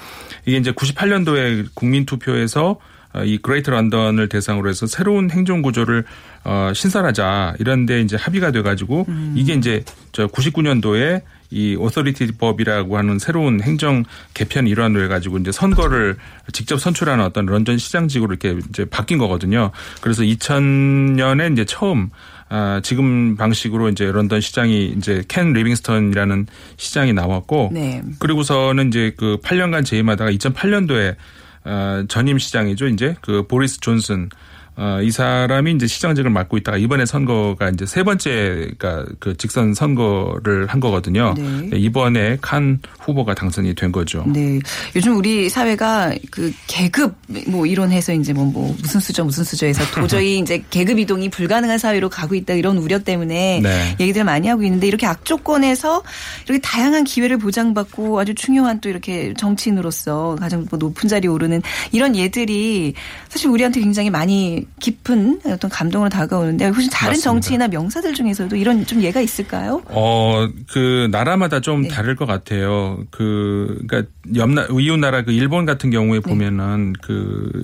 [0.46, 2.80] 이게 이제 98년도에 국민 투표에서
[3.14, 6.04] 어, 이 그레이트 런던을 대상으로 해서 새로운 행정 구조를
[6.44, 13.20] 어 신설하자 이런데 이제 합의가 돼 가지고 이게 이제 저 99년도에 이 authority 법이라고 하는
[13.20, 14.04] 새로운 행정
[14.34, 16.18] 개편 일환으로 해 가지고 이제 선거를
[16.54, 19.72] 직접 선출하는 어떤 런던 시장직으로 이렇게 이제 바뀐 거거든요.
[20.02, 22.10] 그래서 2000년에 이제 처음
[22.48, 28.04] 아, 지금 방식으로 이제 런던 시장이 이제 켄 리빙스턴이라는 시장이 나왔고 네.
[28.20, 31.16] 그리고서는 이제 그 8년간 재임하다가 2008년도에
[31.66, 32.88] 어, 전임 시장이죠.
[32.88, 34.30] 이제 그 보리스 존슨 어,
[35.04, 40.80] 이 사람이 이제 시장직을 맡고 있다가 이번에 선거가 이제 세 번째가 그 직선 선거를 한
[40.80, 41.34] 거거든요.
[41.38, 41.70] 네.
[41.74, 44.26] 이번에 칸 후보가 당선이 된 거죠.
[44.28, 44.60] 네.
[44.96, 47.16] 요즘 우리 사회가 그 계급
[47.48, 52.10] 뭐 이론해서 이제 뭐, 뭐 무슨 수저 무슨 수저에서 도저히 이제 계급 이동이 불가능한 사회로
[52.10, 53.96] 가고 있다 이런 우려 때문에 네.
[54.00, 56.04] 얘기들 많이 하고 있는데 이렇게 악조건에서
[56.46, 61.62] 이렇게 다양한 기회를 보장받고 아주 중요한 또 이렇게 정치인으로서 가장 뭐 높은 자리에 오르는
[61.94, 62.94] 이런 예들이
[63.30, 67.24] 사실 우리한테 굉장히 많이 깊은 어떤 감동으로 다가오는데 혹시 다른 맞습니다.
[67.24, 69.82] 정치인이나 명사들 중에서도 이런 좀 예가 있을까요?
[69.88, 71.88] 어, 그, 나라마다 좀 네.
[71.88, 73.04] 다를 것 같아요.
[73.12, 77.64] 그, 그니까, 옆나, 이웃 나라 그 일본 같은 경우에 보면은 그,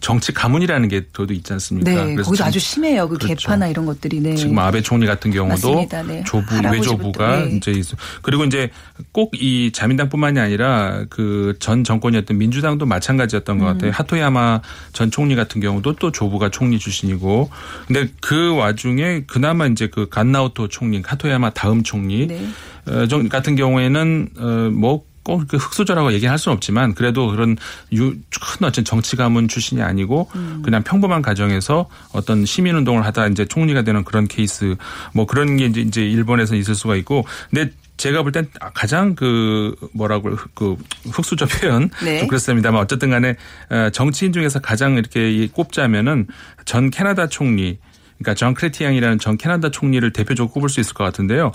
[0.00, 1.90] 정치 가문이라는 게 저도 있지 않습니까?
[1.90, 3.08] 네, 그래서 거기도 아주 심해요.
[3.08, 3.34] 그 그렇죠.
[3.48, 4.20] 개파나 이런 것들이.
[4.20, 4.34] 네.
[4.36, 5.86] 지금 아베 총리 같은 경우도.
[6.06, 6.22] 네.
[6.24, 7.50] 조부 외조부가 네.
[7.56, 7.86] 이제 있-
[8.22, 8.70] 그리고 이제
[9.12, 13.72] 꼭 이 자민당뿐만이 아니라 그 전 정권이었던 민주당도 마찬가지였던 것 음.
[13.72, 13.90] 같아요.
[13.94, 14.60] 하토야마
[14.92, 17.50] 전 총리 같은 경우도 또 조부가 총리 출신이고
[17.86, 22.46] 근데 그 와중에 그나마 이제 그 간나오토 총리 하토야마 다음 총리 네.
[22.86, 27.58] 어, 정- 같은 경우에는 어뭐 꼭그 흑수저라고 얘기할 수는 없지만 그래도 그런
[27.92, 30.62] 유, 큰 어떤 정치 가문 출신이 아니고 음.
[30.64, 34.76] 그냥 평범한 가정에서 어떤 시민 운동을 하다 이제 총리가 되는 그런 케이스
[35.12, 39.74] 뭐 그런 게 이제 이제 일본에서 있을 수가 있고 근데 제가 볼 땐 가장 그
[39.92, 40.76] 뭐라고 그
[41.10, 42.20] 흑수저 표현 네.
[42.20, 43.36] 좀 그렇습니다만 어쨌든 간에
[43.68, 46.26] 어, 정치인 중에서 가장 이렇게 이 꼽자면은
[46.64, 47.78] 전 캐나다 총리
[48.18, 51.52] 그러니까 전 크레티앙이라는 전 캐나다 총리를 대표적으로 꼽을 수 있을 것 같은데요.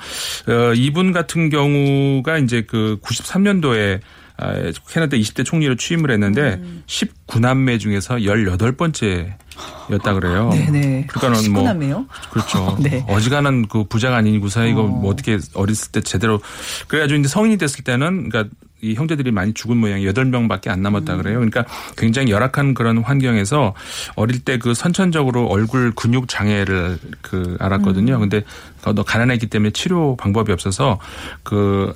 [0.47, 3.99] 어, 이분 같은 경우가 이제 그 93년도에
[4.89, 6.83] 캐나다 20대 총리로 취임을 했는데 음.
[6.87, 10.49] 19남매 중에서 18번째였다 그래요.
[10.51, 11.07] 네네.
[11.07, 12.07] 그러니까는 뭐 19남매요?
[12.31, 12.77] 그렇죠.
[12.81, 13.05] 네.
[13.07, 16.41] 어지간한 그 부자가 아니고사 이거 뭐 어떻게 어렸을 때 제대로
[16.87, 21.15] 그래가지고 이제 성인이 됐을 때는 그러니까 이 형제들이 많이 죽은 모양이 여덟 명밖에 안 남았다
[21.17, 21.35] 그래요.
[21.35, 21.65] 그러니까
[21.97, 23.73] 굉장히 열악한 그런 환경에서
[24.15, 28.19] 어릴 때 그 선천적으로 얼굴 근육 장애를 그 알았거든요.
[28.19, 28.43] 근데
[28.95, 30.99] 너 가난했기 때문에 치료 방법이 없어서
[31.43, 31.93] 그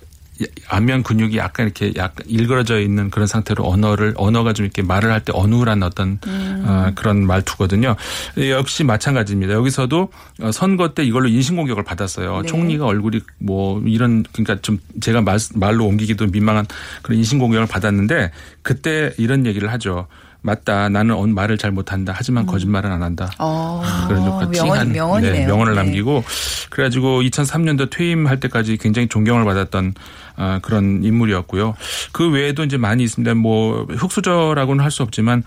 [0.70, 5.22] 안면 근육이 약간 이렇게 약간 일그러져 있는 그런 상태로 언어를 언어가 좀 이렇게 말을 할
[5.22, 7.96] 때 어눌한 어떤 어, 그런 말투거든요.
[8.50, 9.54] 역시 마찬가지입니다.
[9.54, 12.42] 여기서도 어, 선거 때 이걸로 인신공격을 받았어요.
[12.42, 12.48] 네.
[12.48, 16.66] 총리가 얼굴이 뭐 이런 그러니까 좀 제가 말, 말로 옮기기도 민망한
[17.02, 20.08] 그런 인신공격을 받았는데 그때 이런 얘기를 하죠.
[20.42, 20.88] 맞다.
[20.90, 22.14] 나는 언 말을 잘 못한다.
[22.16, 23.32] 하지만 거짓말은 안 한다.
[23.40, 25.34] 어, 그래서 그 명언, 명언이네요.
[25.34, 25.82] 네, 명언을 네.
[25.84, 26.24] 남기고
[26.70, 29.96] 그래가지고 2003년도 퇴임할 때까지 굉장히 존경을 받았던
[30.40, 31.74] 아, 그런 인물이었고요.
[32.12, 33.34] 그 외에도 이제 많이 있습니다.
[33.34, 35.44] 뭐 흑수저라고는 할 수 없지만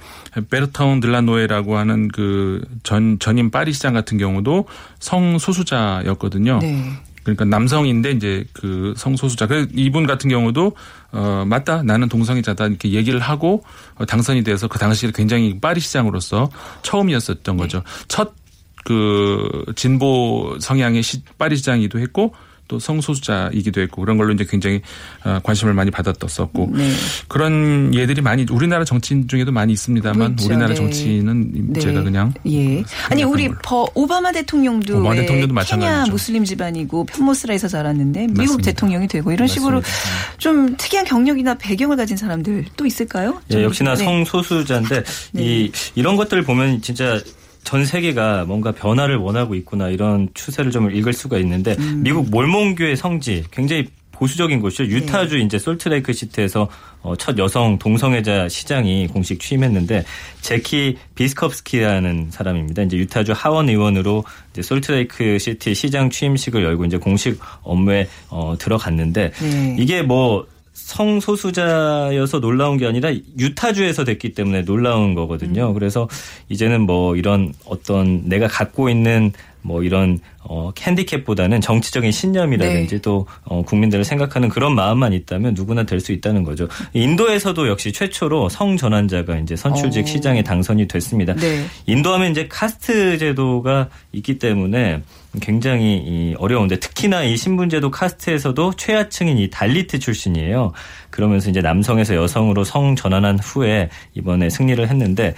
[0.51, 4.67] 베르타운 들라노에라고 하는 그 전 전임 파리 시장 같은 경우도
[4.99, 6.59] 성소수자였거든요.
[6.61, 6.93] 네.
[7.35, 9.47] 그러니까 남성인데 이제 그 성소수자.
[9.47, 10.77] 그 이분 같은 경우도
[11.13, 13.65] 어 맞다 나는 동성애자다 이렇게 얘기를 하고
[13.97, 16.51] 어, 당선이 돼서 그 당시에 굉장히 파리 시장으로서
[16.83, 17.83] 처음이었었던 거죠.
[18.09, 22.35] 첫그 진보 성향의 시, 파리 시장이기도 했고
[22.71, 24.81] 또 성소수자이기도 했고 그런 걸로 이제 굉장히
[25.25, 26.89] 어, 관심을 많이 받았었고 네.
[27.27, 30.47] 그런 예들이 많이 우리나라 정치인 중에도 많이 있습니다만 그렇죠.
[30.47, 30.75] 우리나라 네.
[30.77, 31.81] 정치인은 네.
[31.81, 32.85] 제가 그냥 예.
[33.09, 33.51] 아니 우리.
[33.65, 36.13] 버, 오바마 대통령도 오바마 왜 대통령도 케냐 마찬가지죠.
[36.13, 38.71] 무슬림 집안이고 편모스라에서 자랐는데 미국 맞습니다.
[38.71, 40.39] 대통령이 되고 이런 식으로 맞습니다.
[40.39, 43.43] 좀 특이한 경력이나 배경을 가진 사람들 또 있을까요?
[43.51, 44.05] 예, 좀, 역시나 네.
[44.05, 45.03] 성소수자인데
[45.33, 45.43] 네.
[45.43, 47.21] 이 이런 것들을 보면 진짜
[47.65, 52.03] 전 세계가 뭔가 변화를 원하고 있구나 이런 추세를 좀 읽을 수가 있는데 음.
[52.03, 53.87] 미국 몰몬교의 성지 굉장히
[54.21, 54.85] 보수적인 곳이죠.
[54.85, 54.91] 네.
[54.91, 56.69] 유타주 이제 솔트레이크 시티에서
[57.03, 60.05] 어, 첫 여성 동성애자 시장이 공식 취임했는데
[60.43, 62.83] 제키 비스컵스키라는 사람입니다.
[62.83, 69.31] 이제 유타주 하원 의원으로 이제 솔트레이크 시티 시장 취임식을 열고 이제 공식 업무에 어, 들어갔는데
[69.31, 69.77] 네.
[69.79, 75.73] 이게 뭐 성소수자여서 놀라운 게 아니라 유타주에서 됐기 때문에 놀라운 거거든요.
[75.75, 76.09] 그래서
[76.49, 83.03] 이제는 뭐 이런 어떤 내가 갖고 있는 뭐 이런 어 핸디캡보다는 정치적인 신념이라든지 네.
[83.03, 86.67] 또 어, 국민들을 생각하는 그런 마음만 있다면 누구나 될 수 있다는 거죠.
[86.95, 90.07] 인도에서도 역시 최초로 성전환자가 이제 선출직 어.
[90.07, 91.35] 시장에 당선이 됐습니다.
[91.35, 91.65] 네.
[91.87, 95.03] 인도하면 이제 카스트 제도가 있기 때문에
[95.41, 100.73] 굉장히 이 어려운데 특히나 이 신분제도 카스트에서도 최하층인 이 달리트 출신이에요.
[101.11, 105.35] 그러면서 이제 남성에서 여성으로 성 전환한 후에 이번에 승리를 했는데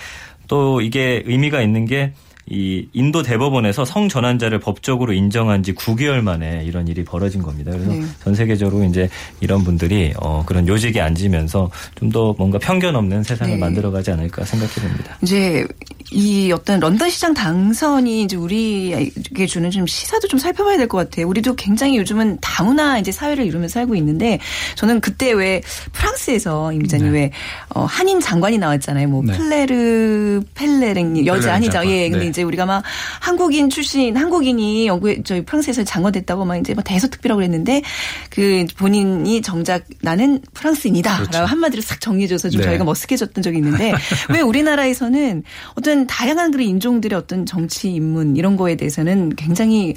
[0.48, 2.12] 또 이게 의미가 있는 게
[2.48, 7.70] 이 인도 대법원에서 성전환자를 법적으로 인정한 지 9개월 만에 이런 일이 벌어진 겁니다.
[7.72, 8.02] 그래서 네.
[8.24, 9.08] 전 세계적으로 이제
[9.40, 13.58] 이런 분들이 어 그런 요직에 앉으면서 좀 더 뭔가 편견 없는 세상을 네.
[13.58, 15.16] 만들어가지 않을까 생각해 봅니다.
[15.22, 15.66] 이제
[16.10, 21.26] 이 어떤 런던 시장 당선이 이제 우리에게 주는 좀 시사도 좀 살펴봐야 될 것 같아요.
[21.28, 24.40] 우리도 굉장히 요즘은 다문화 이제 사회를 이루면서 살고 있는데
[24.74, 27.30] 저는 그때 왜 프랑스에서 임 기자님 왜
[27.74, 29.08] 어, 한인 장관이 나왔잖아요.
[29.08, 29.32] 뭐 네.
[29.32, 31.72] 플레르 펠레랭 여자 아니죠.
[31.72, 31.90] 장관.
[31.92, 32.10] 예.
[32.10, 32.31] 근데 네.
[32.32, 32.82] 이제 우리가 막
[33.20, 37.82] 한국인 출신 한국인이 영국에 저희 프랑스에서 장관됐다고 막 이제 막 대서특비라고 그랬는데
[38.30, 42.68] 그 본인이 정작 나는 프랑스인이다라고 한마디로 싹 정리해줘서 좀 네.
[42.68, 43.92] 저희가 머쓱해졌던 적이 있는데
[44.30, 45.42] 왜 우리나라에서는
[45.74, 49.94] 어떤 다양한 그런 인종들의 어떤 정치 인문 이런 거에 대해서는 굉장히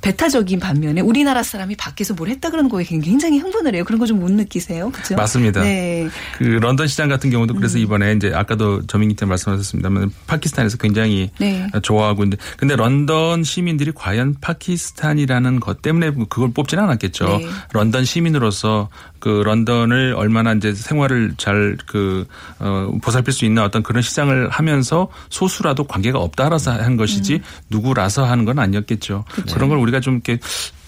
[0.00, 3.84] 배타적인 반면에 우리나라 사람이 밖에서 뭘 했다 그러는 거에 굉장히 흥분을 해요.
[3.84, 4.90] 그런 거 좀 못 느끼세요?
[4.90, 5.16] 그렇죠?
[5.16, 5.62] 맞습니다.
[5.62, 6.08] 네.
[6.38, 7.82] 그 런던 시장 같은 경우도 그래서 음.
[7.82, 11.66] 이번에 이제 아까도 저민기 때 말씀하셨습니다만 파키스탄에서 굉장히 네.
[11.80, 17.26] 좋아하고 근데 근데 런던 시민들이 과연 파키스탄이라는 것 때문에 그걸 뽑지는 않았겠죠.
[17.38, 17.46] 네.
[17.72, 18.88] 런던 시민으로서
[19.22, 22.26] 그 런던을 얼마나 이제 생활을 잘그
[22.58, 28.44] 어, 보살필 수 있는 어떤 그런 시장을 하면서 소수라도 관계가 없다라서 한 것이지 누구라서 하는
[28.44, 29.24] 건 아니었겠죠.
[29.52, 30.38] 그런 걸 우리가 좀 이렇게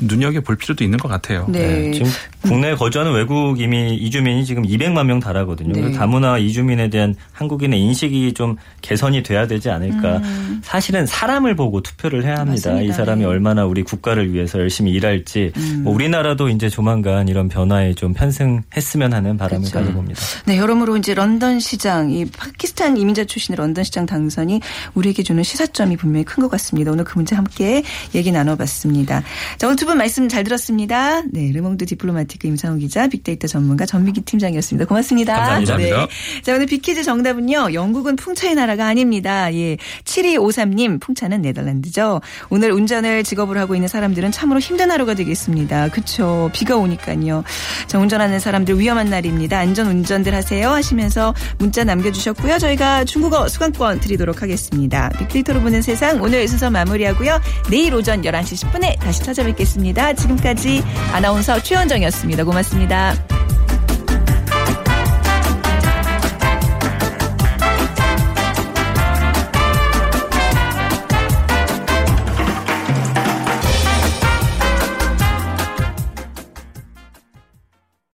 [0.01, 1.47] 눈여겨 볼 필요도 있는 것 같아요.
[1.49, 1.93] 네.
[1.93, 2.11] 지금
[2.43, 5.73] 국내에 거주하는 외국 이미 이주민이 지금 200만 명 달하거든요.
[5.73, 5.93] 네.
[5.93, 10.21] 다문화 이주민에 대한 한국인의 인식이 좀 개선이 돼야 되지 않을까.
[10.63, 12.71] 사실은 사람을 보고 투표를 해야 합니다.
[12.71, 12.75] 음.
[12.75, 12.83] 맞습니다.
[12.83, 13.27] 이 사람이 네.
[13.27, 15.53] 얼마나 우리 국가를 위해서 열심히 일할지.
[15.57, 15.83] 음.
[15.85, 19.79] 뭐 우리나라도 이제 조만간 이런 변화에 좀 편 승했으면 하는 바람을 그렇죠.
[19.87, 20.21] 가져봅니다.
[20.47, 24.61] 네, 여러모로 이제 런던 시장, 이 파키스탄 이민자 출신의 런던 시장 당선이
[24.95, 26.91] 우리에게 주는 시사점이 분명히 큰 것 같습니다.
[26.91, 27.83] 오늘 그 문제 함께
[28.15, 29.23] 얘기 나눠봤습니다.
[29.59, 31.23] 자, 오늘 두 분 말씀 잘 들었습니다.
[31.31, 34.87] 네, 르몽드 디플로마티크 임상호 기자, 빅데이터 전문가 전민기 팀장이었습니다.
[34.87, 35.35] 고맙습니다.
[35.35, 35.73] 감사합니다.
[35.75, 36.43] 감사합니다.
[36.43, 37.73] 자, 오늘 빅퀴즈 정답은요.
[37.75, 39.53] 영국은 풍차의 나라가 아닙니다.
[39.55, 39.77] 예.
[40.05, 42.21] 7253님, 풍차는 네덜란드죠.
[42.51, 45.89] 오늘 운전을 직업으로 하고 있는 사람들은 참으로 힘든 하루가 되겠습니다.
[45.89, 46.51] 그쵸.
[46.53, 47.45] 비가 오니까요.
[47.87, 49.59] 자, 운전하는 사람들 위험한 날입니다.
[49.59, 52.59] 안전 운전들 하세요 하시면서 문자 남겨주셨고요.
[52.59, 55.09] 저희가 중국어 수강권 드리도록 하겠습니다.
[55.19, 57.41] 빅데이터로 보는 세상 오늘 순서 마무리하고요.
[57.71, 60.13] 내일 오전 11시 10분에 다시 찾아뵙겠습니다.
[60.15, 62.45] 지금까지 아나운서 최현정이었습니다.
[62.45, 63.15] 고맙습니다.